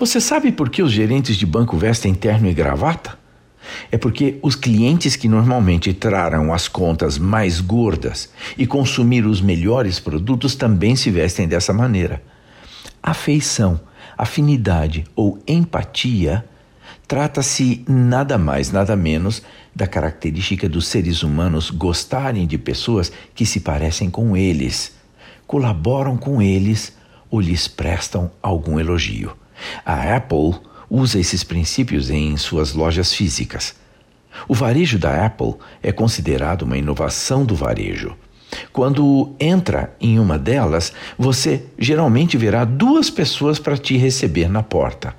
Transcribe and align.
Você 0.00 0.18
sabe 0.18 0.50
por 0.50 0.70
que 0.70 0.82
os 0.82 0.90
gerentes 0.90 1.36
de 1.36 1.44
banco 1.44 1.76
vestem 1.76 2.14
terno 2.14 2.48
e 2.48 2.54
gravata? 2.54 3.18
É 3.92 3.98
porque 3.98 4.38
os 4.40 4.56
clientes 4.56 5.14
que 5.14 5.28
normalmente 5.28 5.92
trarão 5.92 6.54
as 6.54 6.68
contas 6.68 7.18
mais 7.18 7.60
gordas 7.60 8.30
e 8.56 8.66
consumir 8.66 9.26
os 9.26 9.42
melhores 9.42 10.00
produtos 10.00 10.54
também 10.54 10.96
se 10.96 11.10
vestem 11.10 11.46
dessa 11.46 11.74
maneira. 11.74 12.22
Afeição, 13.02 13.78
afinidade 14.16 15.04
ou 15.14 15.38
empatia 15.46 16.46
trata-se 17.06 17.84
nada 17.86 18.38
mais, 18.38 18.72
nada 18.72 18.96
menos 18.96 19.42
da 19.76 19.86
característica 19.86 20.66
dos 20.66 20.86
seres 20.86 21.22
humanos 21.22 21.68
gostarem 21.68 22.46
de 22.46 22.56
pessoas 22.56 23.12
que 23.34 23.44
se 23.44 23.60
parecem 23.60 24.08
com 24.08 24.34
eles, 24.34 24.94
colaboram 25.46 26.16
com 26.16 26.40
eles 26.40 26.96
ou 27.30 27.38
lhes 27.38 27.68
prestam 27.68 28.30
algum 28.42 28.80
elogio. 28.80 29.38
A 29.84 30.16
Apple 30.16 30.54
usa 30.88 31.18
esses 31.18 31.44
princípios 31.44 32.10
em 32.10 32.36
suas 32.36 32.74
lojas 32.74 33.12
físicas. 33.12 33.74
O 34.48 34.54
varejo 34.54 34.98
da 34.98 35.24
Apple 35.24 35.54
é 35.82 35.92
considerado 35.92 36.62
uma 36.62 36.78
inovação 36.78 37.44
do 37.44 37.54
varejo. 37.54 38.16
Quando 38.72 39.34
entra 39.38 39.94
em 40.00 40.18
uma 40.18 40.38
delas, 40.38 40.92
você 41.18 41.64
geralmente 41.78 42.36
verá 42.36 42.64
duas 42.64 43.08
pessoas 43.08 43.58
para 43.58 43.76
te 43.76 43.96
receber 43.96 44.48
na 44.48 44.62
porta. 44.62 45.14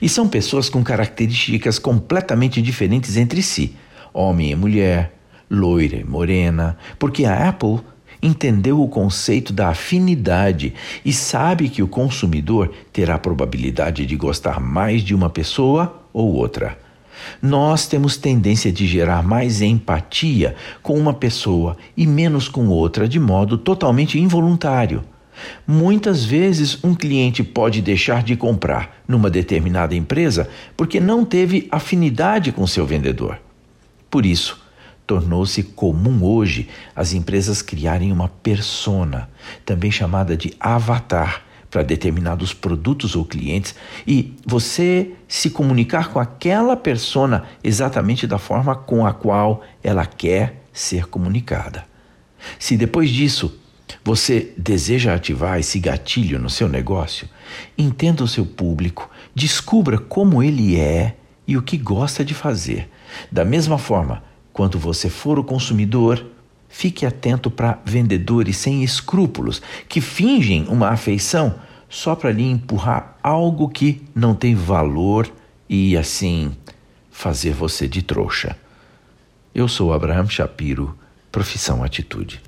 E 0.00 0.08
são 0.08 0.28
pessoas 0.28 0.68
com 0.68 0.82
características 0.82 1.78
completamente 1.78 2.60
diferentes 2.60 3.16
entre 3.16 3.42
si: 3.42 3.76
homem 4.12 4.50
e 4.50 4.56
mulher, 4.56 5.14
loira 5.50 5.96
e 5.96 6.04
morena, 6.04 6.76
porque 6.98 7.24
a 7.24 7.48
Apple 7.48 7.80
entendeu 8.26 8.80
o 8.82 8.88
conceito 8.88 9.52
da 9.52 9.68
afinidade 9.68 10.74
e 11.04 11.12
sabe 11.12 11.68
que 11.68 11.82
o 11.82 11.88
consumidor 11.88 12.72
terá 12.92 13.18
probabilidade 13.18 14.04
de 14.04 14.16
gostar 14.16 14.60
mais 14.60 15.02
de 15.02 15.14
uma 15.14 15.30
pessoa 15.30 16.02
ou 16.12 16.34
outra. 16.34 16.78
Nós 17.40 17.86
temos 17.86 18.16
tendência 18.16 18.70
de 18.70 18.86
gerar 18.86 19.22
mais 19.22 19.62
empatia 19.62 20.54
com 20.82 20.98
uma 20.98 21.14
pessoa 21.14 21.76
e 21.96 22.06
menos 22.06 22.48
com 22.48 22.68
outra, 22.68 23.08
de 23.08 23.18
modo 23.18 23.56
totalmente 23.56 24.18
involuntário. 24.18 25.02
Muitas 25.66 26.24
vezes, 26.24 26.82
um 26.82 26.94
cliente 26.94 27.42
pode 27.42 27.82
deixar 27.82 28.22
de 28.22 28.36
comprar 28.36 29.02
numa 29.06 29.28
determinada 29.28 29.94
empresa 29.94 30.48
porque 30.76 30.98
não 30.98 31.24
teve 31.24 31.68
afinidade 31.70 32.52
com 32.52 32.66
seu 32.66 32.86
vendedor. 32.86 33.38
Por 34.10 34.24
isso, 34.24 34.65
Tornou-se 35.06 35.62
comum 35.62 36.24
hoje 36.24 36.68
as 36.94 37.12
empresas 37.12 37.62
criarem 37.62 38.10
uma 38.10 38.28
persona, 38.28 39.30
também 39.64 39.90
chamada 39.90 40.36
de 40.36 40.52
avatar, 40.58 41.46
para 41.70 41.82
determinados 41.82 42.54
produtos 42.54 43.14
ou 43.14 43.24
clientes 43.24 43.74
e 44.06 44.34
você 44.46 45.10
se 45.28 45.50
comunicar 45.50 46.10
com 46.10 46.18
aquela 46.18 46.76
persona 46.76 47.44
exatamente 47.62 48.26
da 48.26 48.38
forma 48.38 48.74
com 48.74 49.06
a 49.06 49.12
qual 49.12 49.62
ela 49.82 50.06
quer 50.06 50.62
ser 50.72 51.06
comunicada. 51.06 51.84
Se 52.58 52.76
depois 52.76 53.10
disso 53.10 53.60
você 54.04 54.52
deseja 54.56 55.14
ativar 55.14 55.58
esse 55.58 55.78
gatilho 55.78 56.38
no 56.38 56.48
seu 56.48 56.68
negócio, 56.68 57.28
entenda 57.76 58.24
o 58.24 58.28
seu 58.28 58.46
público, 58.46 59.10
descubra 59.34 59.98
como 59.98 60.42
ele 60.42 60.78
é 60.78 61.16
e 61.46 61.56
o 61.56 61.62
que 61.62 61.76
gosta 61.76 62.24
de 62.24 62.34
fazer. 62.34 62.88
Da 63.30 63.44
mesma 63.44 63.78
forma, 63.78 64.22
quando 64.56 64.78
você 64.78 65.10
for 65.10 65.38
o 65.38 65.44
consumidor, 65.44 66.24
fique 66.66 67.04
atento 67.04 67.50
para 67.50 67.78
vendedores 67.84 68.56
sem 68.56 68.82
escrúpulos 68.82 69.60
que 69.86 70.00
fingem 70.00 70.64
uma 70.68 70.88
afeição 70.88 71.56
só 71.90 72.14
para 72.14 72.32
lhe 72.32 72.42
empurrar 72.42 73.18
algo 73.22 73.68
que 73.68 74.02
não 74.14 74.34
tem 74.34 74.54
valor 74.54 75.30
e 75.68 75.94
assim 75.94 76.56
fazer 77.10 77.52
você 77.52 77.86
de 77.86 78.00
trouxa. 78.00 78.56
Eu 79.54 79.68
sou 79.68 79.92
Abraham 79.92 80.26
Shapiro, 80.26 80.96
profissão 81.30 81.84
Atitude. 81.84 82.40